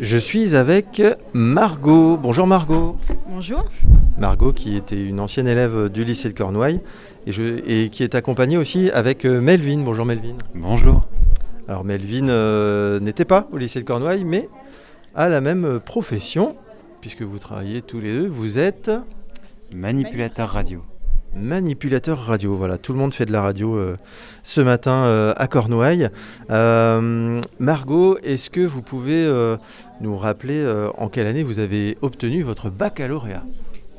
[0.00, 2.16] Je suis avec Margot.
[2.16, 2.96] Bonjour Margot.
[3.28, 3.64] Bonjour.
[4.18, 6.80] Margot qui était une ancienne élève du lycée de Cornouailles
[7.26, 9.78] et, je- et qui est accompagnée aussi avec euh, Melvin.
[9.84, 10.36] Bonjour Melvin.
[10.54, 11.06] Bonjour.
[11.68, 14.48] Alors Melvin euh, n'était pas au lycée de Cornouailles mais
[15.14, 16.56] a la même profession
[17.00, 18.26] puisque vous travaillez tous les deux.
[18.28, 18.90] Vous êtes
[19.74, 20.82] Manipulateur radio.
[21.34, 22.54] Manipulateur radio.
[22.54, 23.96] Voilà, tout le monde fait de la radio euh,
[24.42, 26.10] ce matin euh, à Cornouailles.
[26.50, 29.26] Euh, Margot, est-ce que vous pouvez
[30.00, 30.64] nous rappeler
[30.96, 33.42] en quelle année vous avez obtenu votre baccalauréat?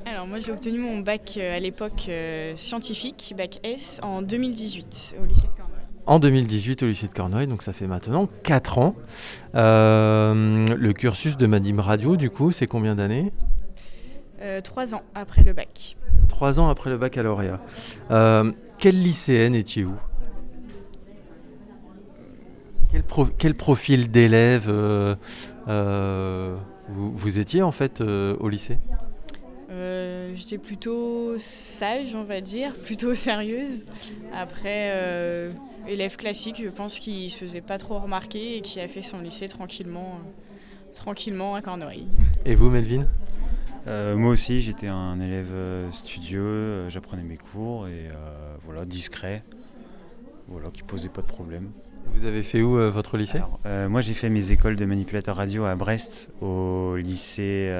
[0.05, 2.09] Alors moi j'ai obtenu mon bac à l'époque
[2.55, 5.79] scientifique, bac S, en 2018 au lycée de Cornouailles.
[6.05, 8.95] En 2018 au lycée de Cornouailles, donc ça fait maintenant 4 ans.
[9.53, 13.31] Le cursus de Madim Radio, du coup, c'est combien d'années?
[14.41, 15.97] Euh, trois ans après le bac.
[16.29, 17.59] 3 ans après le baccalauréat.
[18.11, 19.99] Euh, quelle lycéenne étiez-vous?
[22.91, 25.15] Quel, pro- quel profil d'élève euh,
[25.67, 26.55] euh,
[26.87, 28.77] vous, vous étiez en fait euh, au lycée?
[30.35, 33.83] J'étais plutôt sage on va dire, plutôt sérieuse.
[34.33, 35.51] Après
[35.87, 39.19] élève classique je pense qui se faisait pas trop remarquer et qui a fait son
[39.19, 40.19] lycée tranquillement,
[40.95, 42.07] tranquillement à Cornouailles.
[42.45, 43.05] Et vous, Melvin?
[43.87, 48.85] Euh, moi aussi, j'étais un élève euh, studieux, euh, j'apprenais mes cours et euh, voilà,
[48.85, 49.43] discret,
[50.47, 51.71] voilà, qui posait pas de problème.
[52.13, 53.39] Vous avez fait où euh, votre lycée?
[53.39, 57.73] Alors, moi, j'ai fait mes écoles de manipulateur radio à Brest, au lycée,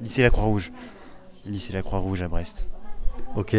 [0.00, 0.70] lycée La Croix-Rouge.
[1.46, 2.68] Lycée La Croix-Rouge à Brest.
[3.36, 3.56] Ok.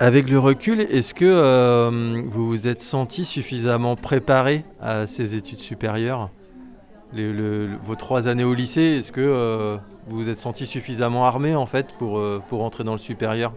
[0.00, 1.90] Avec le recul, est-ce que
[2.26, 6.30] vous vous êtes senti suffisamment préparé à ces études supérieures?
[7.14, 9.76] Les- le- le- Vos trois années au lycée, est-ce que euh,
[10.06, 13.52] vous vous êtes senti suffisamment armé en fait pour, euh, pour entrer dans le supérieur?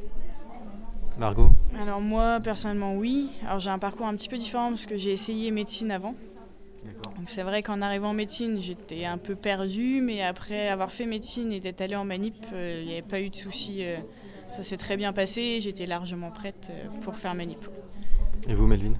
[1.18, 1.50] Margot?
[1.82, 3.30] Alors moi personnellement oui.
[3.46, 6.14] Alors j'ai un parcours un petit peu différent parce que j'ai essayé médecine avant.
[7.18, 11.06] Donc c'est vrai qu'en arrivant en médecine, j'étais un peu perdue, mais après avoir fait
[11.08, 13.82] médecine et d'être allée en manip, euh, il n'y avait pas eu de souci.
[14.52, 16.72] ça s'est très bien passé, j'étais largement prête
[17.02, 17.60] pour faire manip.
[18.48, 18.94] Et vous, Melvin?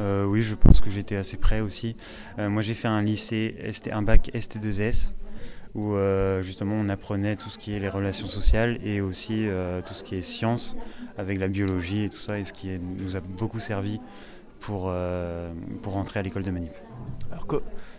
[0.00, 1.96] Euh, oui, je pense que j'étais assez prêt aussi.
[2.38, 3.54] Euh, moi, j'ai fait un lycée,
[3.90, 5.12] un bac ST2S,
[5.74, 9.46] où euh, justement on apprenait tout ce qui est les relations sociales et aussi
[9.86, 10.76] tout ce qui est sciences,
[11.18, 14.00] avec la biologie et tout ça, et ce qui nous a beaucoup servi
[14.60, 14.92] pour,
[15.82, 16.72] pour entrer à l'école de manip.
[17.32, 17.46] Alors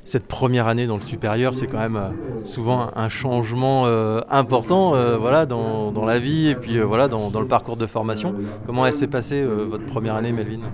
[0.05, 2.11] cette première année dans le supérieur, c'est quand même euh,
[2.43, 7.29] souvent un- changement euh, important euh, voilà, dans, dans la vie et puis voilà, dans,
[7.41, 8.35] le parcours de formation.
[8.63, 10.73] Comment s'est passée votre première année, Melvin?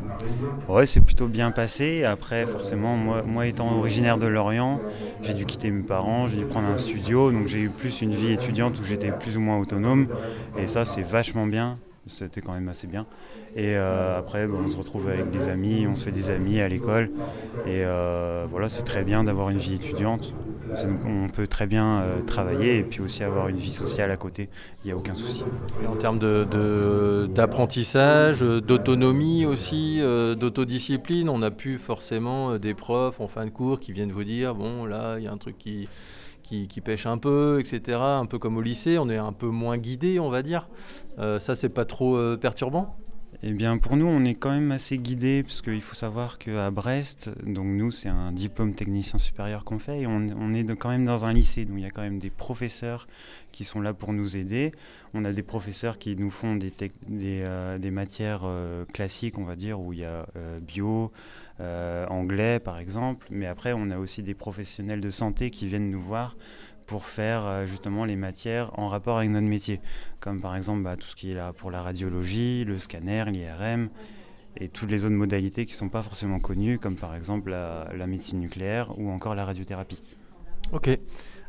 [0.68, 2.04] Ouais, c'est plutôt bien passé.
[2.04, 4.82] Après, forcément, moi, moi étant originaire de Lorient,
[5.22, 8.14] j'ai dû quitter mes parents, j'ai dû prendre un studio, donc j'ai eu plus une
[8.14, 10.08] vie étudiante où j'étais plus ou moins autonome.
[10.56, 11.80] Et ça, c'est vachement bien.
[12.08, 13.08] C'était quand même assez bien.
[13.56, 16.68] Et euh, après, on se retrouve avec des amis, on se fait des amis à
[16.68, 17.12] l'école.
[17.64, 20.36] Et euh, voilà, c'est très bien d'avoir une vie étudiante.
[21.04, 24.50] On peut très bien euh, travailler et puis aussi avoir une vie sociale à côté.
[24.84, 25.48] Il n'y a aucun souci.
[25.84, 33.20] En termes de- de- d'apprentissage, euh, d'autonomie aussi, d'autodiscipline, on n'a plus forcément des profs
[33.20, 35.58] en fin de cours qui viennent vous dire bon là il y a un truc
[35.58, 35.90] qui,
[36.68, 38.00] qui, un peu, etc.
[38.02, 40.68] Un peu comme au lycée, on est un peu moins guidé, on va dire.
[41.20, 42.96] Euh, ça c'est pas trop euh, perturbant?
[43.44, 46.70] Eh bien, pour nous, on est quand même assez guidés, parce qu'il faut savoir qu'à
[46.70, 51.06] Brest, donc nous, c'est un diplôme technicien supérieur qu'on fait, et on, est quand même
[51.06, 53.08] dans un lycée, donc il y a quand même des professeurs
[53.52, 54.74] qui sont là pour nous aider.
[55.16, 56.72] On a des professeurs qui nous font des,
[57.10, 58.44] euh, matières
[58.94, 60.26] classiques, on va dire, où il y a
[60.62, 61.12] bio,
[61.62, 65.90] euh, anglais, par exemple, mais après, on a aussi des professionnels de santé qui viennent
[65.90, 66.36] nous voir
[66.86, 69.80] pour faire euh, justement les matières en rapport avec notre métier
[70.20, 73.90] comme par exemple bah, tout ce qui est là pour la radiologie, le scanner, l'IRM
[74.58, 77.88] et toutes les autres modalités qui ne sont pas forcément connues, comme par exemple la,
[77.96, 80.04] la médecine nucléaire ou encore la radiothérapie.
[80.74, 80.90] Ok.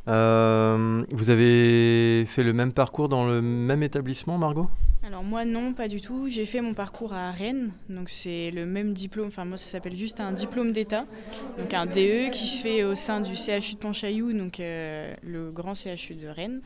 [0.08, 4.68] Euh, vous avez fait le même parcours dans le même établissement, Margot?
[5.04, 6.28] Alors moi non, pas du tout.
[6.28, 9.26] J'ai fait mon parcours à Rennes, donc c'est le même diplôme.
[9.26, 11.04] Enfin moi ça s'appelle juste un diplôme d'État,
[11.58, 15.50] donc un DE qui se fait au sein du CHU de Pontchaillou, donc euh, le
[15.50, 16.60] grand CHU de Rennes.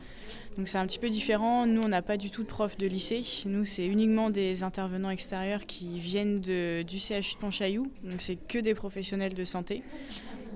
[0.55, 1.65] Donc c'est un petit peu différent.
[1.65, 3.23] Nous on n'a pas du tout de prof de lycée.
[3.47, 8.59] Nous c'est uniquement des intervenants extérieurs qui viennent du CHU de Pontchaillou, donc c'est que
[8.59, 9.81] des professionnels de santé.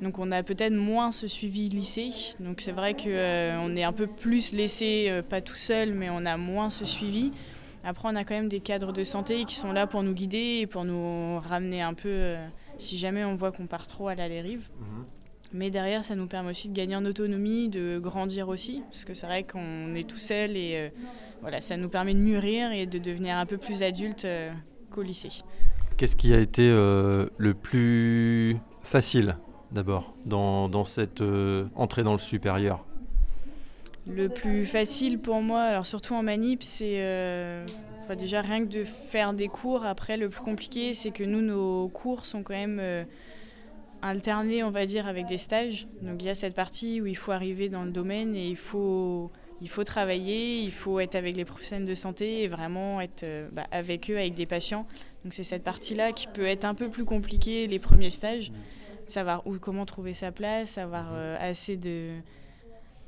[0.01, 2.11] Donc on a peut-être moins ce suivi lycée.
[2.39, 6.25] Donc c'est vrai qu'on est un peu plus laissé, euh, pas tout seul, mais on
[6.25, 7.31] a moins ce suivi.
[7.83, 10.59] Après, on a quand même des cadres de santé qui sont là pour nous guider
[10.61, 14.15] et pour nous ramener un peu euh, si jamais on voit qu'on part trop à
[14.15, 14.69] la dérive.
[15.53, 19.13] Mais derrière, ça nous permet aussi de gagner en autonomie, de grandir aussi, parce que
[19.13, 20.89] c'est vrai qu'on est tout seul et euh,
[21.41, 24.51] voilà, ça nous permet de mûrir et de devenir un peu plus adulte euh,
[24.89, 25.43] qu'au lycée.
[25.97, 29.35] Qu'est-ce qui a été euh, le plus facile
[29.71, 31.23] d'abord, dans, cette
[31.75, 32.85] entrée dans le supérieur
[34.07, 37.65] Le plus facile pour moi, alors surtout en manip, c'est
[38.17, 39.85] déjà rien que de faire des cours.
[39.85, 43.05] Après, le plus compliqué, c'est que nous, nos cours sont quand même
[44.01, 45.87] alternés, on va dire, avec des stages.
[46.01, 48.57] Donc il y a cette partie où il faut arriver dans le domaine et il
[48.57, 49.31] faut
[49.61, 53.47] il faut travailler, il faut être avec les professionnels de santé et vraiment être euh,
[53.51, 54.87] bah, avec eux, avec des patients.
[55.23, 58.51] Donc c'est cette partie-là qui peut être un peu plus compliquée les premiers stages.
[59.11, 62.13] Savoir où, comment trouver sa place, avoir euh, assez, de,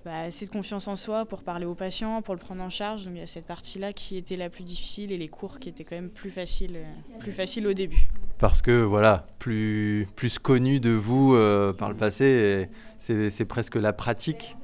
[0.03, 3.05] bah, assez de confiance en soi pour parler aux patients, pour le prendre en charge.
[3.05, 5.69] Donc il y a cette partie-là qui était la plus difficile et les cours qui
[5.69, 8.09] étaient quand même plus faciles, euh, plus faciles au début.
[8.39, 11.31] Parce que voilà, plus, plus connu de vous
[11.77, 12.67] par le passé,
[12.99, 14.57] c'est presque la pratique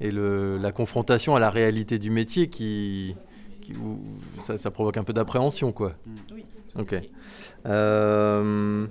[0.00, 3.14] et le, la confrontation à la réalité du métier qui,
[4.40, 5.92] ça, provoque un peu d'appréhension, quoi.
[6.06, 6.16] Mm.
[6.34, 6.44] Oui.
[6.78, 6.94] Ok.
[7.66, 8.86] Euh,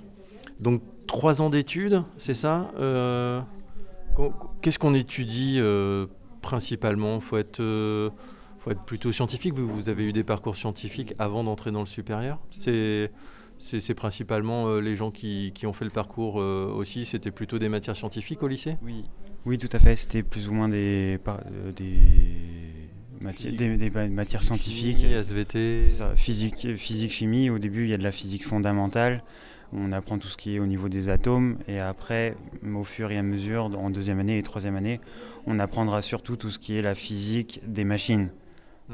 [0.60, 0.82] donc
[1.12, 3.40] trois ans d'études, c'est ça euh,
[4.60, 6.06] Qu'est-ce qu'on étudie euh,
[6.40, 7.20] principalement?
[7.20, 7.62] Faut être,
[8.58, 9.54] faut être plutôt scientifique.
[9.54, 12.38] Vous, vous, avez eu des parcours scientifiques avant d'entrer dans le supérieur?
[12.50, 17.96] C'est principalement les gens qui, qui, ont fait le parcours aussi, c'était plutôt des matières
[17.96, 18.76] scientifiques au lycée?
[18.82, 19.04] Oui,
[19.44, 19.96] oui, tout à fait.
[19.96, 21.98] C'était plus ou moins des, euh, des,
[23.20, 24.98] matières, des, matières scientifiques.
[24.98, 25.82] Chimie, SVT.
[26.16, 27.50] physique, physique, chimie.
[27.50, 29.22] Au début, il y a de la physique fondamentale.
[29.74, 31.58] On apprend tout ce qui est au niveau des atomes.
[31.66, 32.36] Et après,
[32.74, 35.00] au fur et à mesure, en deuxième année et troisième année,
[35.46, 38.28] on apprendra surtout tout ce qui est la physique des machines.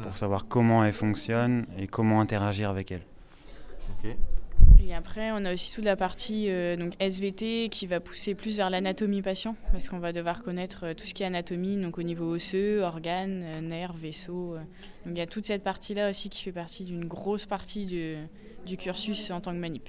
[0.03, 0.15] Pour hmm.
[0.15, 3.07] savoir comment elles fonctionnent et comment interagir avec elles.
[4.81, 8.57] Et après, on a aussi toute la partie euh, donc SVT qui va pousser plus
[8.57, 11.99] vers l'anatomie patient, parce qu'on va devoir connaître euh, tout ce qui est anatomie, donc
[11.99, 14.55] au niveau osseux, organes, euh, nerfs, vaisseaux.
[15.05, 18.17] Donc il y a toute cette partie-là aussi qui fait partie d'une grosse partie du,
[18.67, 19.89] du, cursus en tant que manip.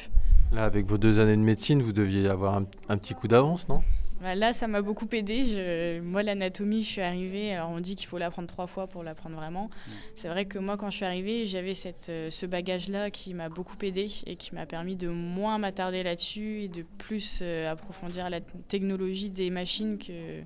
[0.52, 2.56] Là, avec vos deux années de médecine, vous deviez avoir
[2.90, 3.82] un petit coup d'avance, non?
[4.22, 6.02] Bah, là, ça m'a beaucoup aidé.
[6.04, 7.54] moi, l'anatomie, je suis arrivée.
[7.54, 9.66] Alors, on dit qu'il faut l'apprendre trois fois pour l'apprendre vraiment.
[9.66, 9.92] Mm.
[10.16, 13.48] C'est vrai que moi, quand je suis arrivée, j'avais cette, euh, ce bagage-là qui m'a
[13.48, 18.30] beaucoup aidé et qui m'a permis de moins m'attarder là-dessus et de plus euh, approfondir
[18.30, 20.42] la technologie des machines que,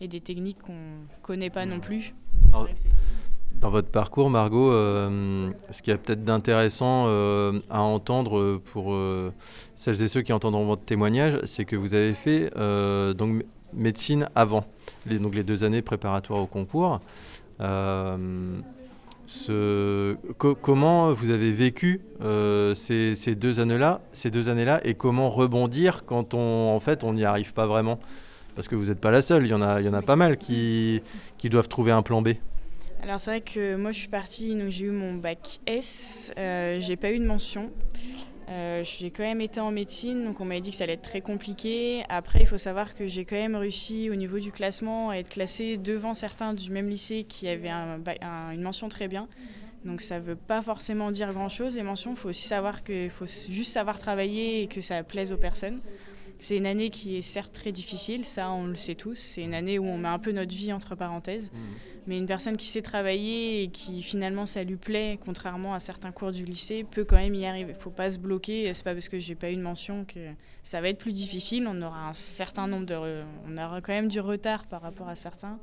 [0.00, 2.12] et des techniques qu'on connaît pas non plus.
[3.66, 8.94] Dans votre parcours, Margot, euh, ce qui y a peut-être d'intéressant euh, à entendre pour
[8.94, 9.32] euh,
[9.74, 12.48] celles et ceux qui entendront votre témoignage, c'est que vous avez fait
[13.14, 13.42] donc
[13.72, 14.66] médecine avant,
[15.04, 17.00] les, donc les deux années préparatoires au concours.
[19.26, 20.14] Ce,
[20.62, 22.02] comment vous avez vécu
[22.76, 27.24] ces, deux années-là, ces deux années-là, et comment rebondir quand on, en fait, on n'y
[27.24, 27.98] arrive pas vraiment?
[28.54, 30.02] Parce que vous n'êtes pas la seule, il y en a, il y en a
[30.02, 31.02] pas mal qui
[31.42, 32.28] doivent trouver un plan B.
[33.06, 36.80] Alors c'est vrai que moi je suis partie, donc j'ai eu mon bac S, euh,
[36.80, 37.70] j'ai pas eu de mention.
[38.48, 41.02] Euh, j'ai quand même été en médecine, donc on m'a dit que ça allait être
[41.02, 42.02] très compliqué.
[42.08, 45.28] Après, il faut savoir que j'ai quand même réussi au niveau du classement à être
[45.28, 49.28] classée devant certains du même lycée qui avaient une mention très bien.
[49.84, 52.10] Donc ça ne veut pas forcément dire grand-chose, les mentions.
[52.10, 55.80] Il faut aussi savoir qu'il faut juste savoir travailler et que ça plaise aux personnes.
[56.38, 59.14] C'est une année qui est certes très difficile, ça on le sait tous.
[59.14, 61.50] C'est une année où on met un peu notre vie entre parenthèses.
[61.52, 61.56] Mmh.
[62.06, 66.12] Mais une personne qui sait travailler et qui finalement ça lui plaît, contrairement à certains
[66.12, 67.72] cours du lycée, peut quand même y arriver.
[67.72, 68.72] Il ne faut pas se bloquer.
[68.74, 70.20] C'est pas parce que j'ai pas eu une mention que
[70.62, 71.66] ça va être plus difficile.
[71.68, 75.16] On aura un certain nombre de, on aura quand même du retard par rapport à
[75.16, 75.58] certains,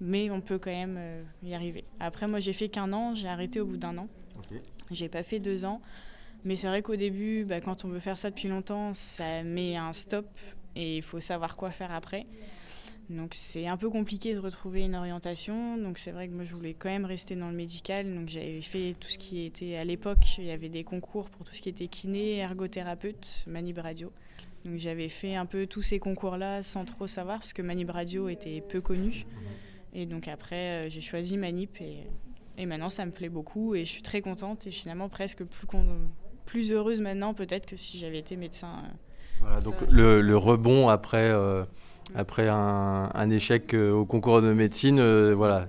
[0.00, 1.84] mais on peut quand même euh, y arriver.
[2.00, 4.08] Après, moi j'ai fait qu'un an, j'ai arrêté au bout d'un an.
[4.38, 4.62] Okay.
[4.90, 5.80] J'ai pas fait deux ans.
[6.44, 9.76] Mais c'est vrai qu'au début, bah, quand on veut faire ça depuis longtemps, ça met
[9.76, 10.26] un stop
[10.76, 12.26] et il faut savoir quoi faire après.
[13.10, 15.76] Donc c'est un peu compliqué de retrouver une orientation.
[15.76, 18.12] Donc c'est vrai que moi je voulais quand même rester dans le médical.
[18.14, 21.44] Donc j'avais fait tout ce qui était à l'époque, il y avait des concours pour
[21.44, 24.10] tout ce qui était kiné, ergothérapeute, manib radio.
[24.64, 28.28] Donc j'avais fait un peu tous ces concours-là sans trop savoir parce que manib radio
[28.28, 29.26] était peu connu.
[29.92, 33.90] Et donc après euh, j'ai choisi manip et, maintenant ça me plaît beaucoup et je
[33.90, 35.66] suis très contente et finalement presque plus,
[36.46, 38.68] plus heureuse maintenant peut-être que si j'avais été médecin.
[38.68, 38.88] Euh,
[39.40, 41.30] voilà, donc le, le, rebond après...
[42.14, 45.68] Après un, échec euh, au concours de médecine, euh, voilà,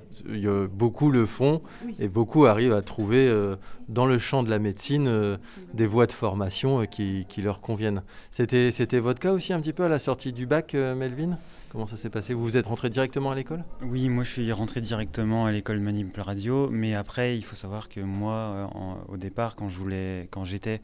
[0.71, 1.61] beaucoup le font
[1.99, 3.55] et beaucoup arrivent à trouver euh,
[3.89, 5.37] dans le champ de la médecine
[5.73, 8.03] des voies de formation qui, leur conviennent.
[8.31, 11.37] C'était, c'était votre cas aussi un petit peu à la sortie du bac, Melvin?
[11.71, 12.33] Comment ça s'est passé?
[12.33, 13.63] Vous vous êtes rentré directement à l'école?
[13.81, 17.89] Oui, moi je suis rentré directement à l'école Manip Radio, mais après il faut savoir
[17.89, 18.69] que moi,
[19.07, 20.81] au départ, quand, je voulais, quand j'étais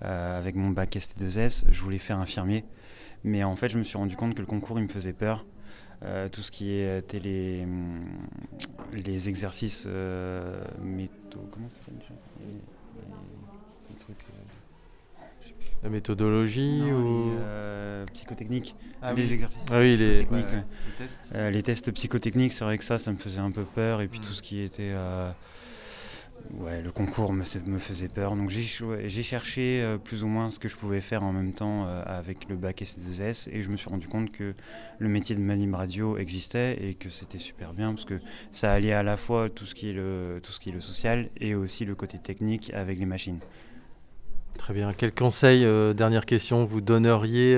[0.00, 2.64] avec mon bac ST2S, je voulais faire infirmier.
[3.24, 5.44] Mais en fait, je me suis rendu compte que le concours, il me faisait peur.
[6.04, 8.00] Euh, tout ce qui était les, hum,
[8.92, 11.46] les exercices euh, métaux.
[11.52, 11.94] Comment ça s'appelle
[12.40, 12.54] les,
[13.90, 14.18] les, trucs.
[14.22, 15.22] Euh,
[15.84, 16.92] La méthodologie Non,
[17.26, 17.30] ou...
[17.30, 19.32] les, euh, psychotechniques, Ah les oui.
[19.34, 20.46] exercices Ah oui, les- psychotechniques.
[20.50, 20.64] ouais, ouais.
[20.86, 21.20] les tests.
[21.34, 24.00] Euh, les tests psychotechniques, c'est vrai que ça, ça me faisait un peu peur.
[24.00, 24.22] Et puis Mm.
[24.24, 24.90] tout ce qui était.
[24.92, 25.30] euh,
[26.58, 28.36] ouais, le concours me, faisait peur.
[28.36, 31.86] Donc j'ai cherché euh, plus ou moins ce que je pouvais faire en même temps
[31.86, 33.48] euh, avec le bac SC2S.
[33.50, 34.54] Et je me suis rendu compte que
[34.98, 38.20] le métier de Manim Radio existait et que c'était super bien parce que
[38.50, 40.80] ça alliait à la fois tout ce qui est le, tout ce qui est le
[40.80, 43.40] social et aussi le côté technique avec les machines.
[44.58, 44.92] Très bien.
[44.92, 47.56] Quel conseil, euh, dernière question, vous donneriez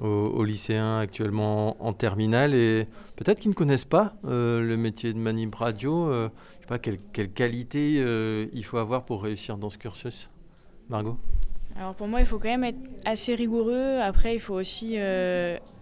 [0.00, 2.86] aux, lycéens actuellement en, terminale et
[3.16, 6.78] peut-être qu'ils ne connaissent pas euh, le métier de manip radio euh, Je sais pas
[6.78, 10.28] quelle, quelle qualité euh, il faut avoir pour réussir dans ce cursus.
[10.88, 11.18] Margot?
[11.78, 13.98] Alors pour moi, il faut quand même être assez rigoureux.
[14.00, 14.96] Après, il faut aussi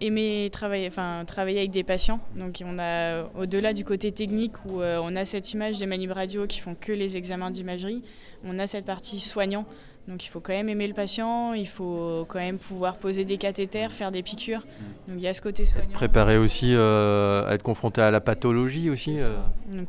[0.01, 2.19] aimer travailler, enfin travailler avec des patients.
[2.35, 6.49] Donc on a au-delà du côté technique où on a cette image des manip radio
[6.49, 8.03] qui font que les examens d'imagerie,
[8.45, 9.67] on a cette partie soignant.
[10.07, 13.39] Donc il faut quand même aimer le patient, il faut quand même pouvoir poser des
[13.39, 14.67] cathéters, faire des piqûres.
[15.09, 15.93] Donc il y a ce côté soignant.
[15.93, 19.31] Préparer aussi euh, à être confronté à la pathologie aussi euh.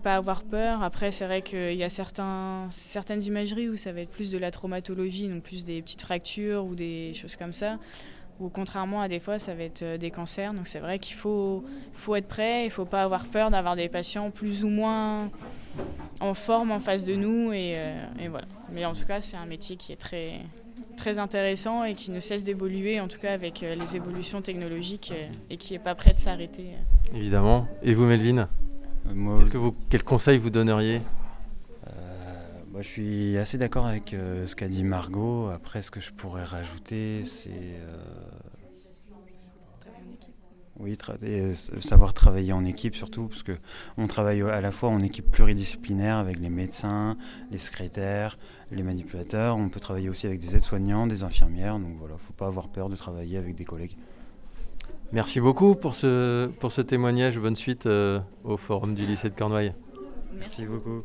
[0.01, 0.83] Pas avoir peur.
[0.83, 4.37] Après, c'est vrai qu'il y a certains, certaines imageries où ça va être plus de
[4.37, 7.77] la traumatologie, donc plus des petites fractures ou des choses comme ça.
[8.39, 10.53] Ou contrairement à des fois, ça va être euh, des cancers.
[10.53, 11.63] Donc c'est vrai qu'il faut,
[11.93, 15.29] faut être prêt, il ne faut pas avoir peur d'avoir des patients plus ou moins
[16.19, 17.53] en forme en face de nous.
[17.53, 18.47] Et, euh, et voilà.
[18.73, 20.41] Mais en tout cas, c'est un métier qui est très,
[20.97, 25.13] très intéressant et qui ne cesse d'évoluer, en tout cas avec euh, les évolutions technologiques
[25.49, 26.71] et qui n'est pas prêt de s'arrêter.
[27.13, 27.67] Évidemment.
[27.83, 28.47] Et vous, Melvin?
[29.13, 30.99] Moi, Est-ce que vous, Quel conseil vous donneriez?
[32.75, 35.47] Moi, je suis assez d'accord avec euh, ce qu'a dit Margot.
[35.47, 37.95] Après, ce que je pourrais rajouter, c'est euh,
[40.77, 43.53] oui, tra- et, euh, savoir travailler en équipe surtout, parce que
[43.95, 47.15] on travaille à la fois en équipe pluridisciplinaire avec les médecins,
[47.49, 48.37] les secrétaires,
[48.71, 49.55] les manipulateurs.
[49.55, 51.79] On peut travailler aussi avec des aides-soignants, des infirmières.
[51.79, 53.95] Donc voilà, faut pas avoir peur de travailler avec des collègues.
[55.13, 57.39] Merci beaucoup pour ce, pour ce témoignage.
[57.39, 59.73] Bonne suite euh, au forum du lycée de Cornouailles.
[60.37, 61.03] Merci beaucoup.